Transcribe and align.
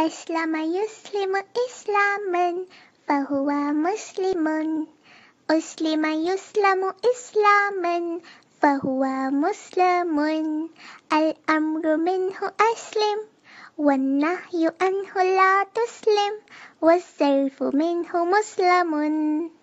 أسلم 0.00 0.56
يسلم 0.56 1.36
إسلاما 1.36 2.64
فهو 3.08 3.48
مسلم. 3.86 4.46
أسلم 5.50 6.04
يسلم 6.04 6.92
إسلاما 7.12 8.20
فهو 8.62 9.04
مسلم. 9.30 10.16
الأمر 11.12 11.96
منه 11.96 12.38
أسلم 12.72 13.18
والنهي 13.78 14.72
عنه 14.80 15.12
لا 15.22 15.66
تسلم 15.74 16.34
والسيف 16.80 17.62
منه 17.62 18.24
مسلم. 18.24 19.59